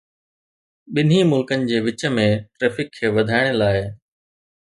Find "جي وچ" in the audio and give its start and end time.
1.71-2.01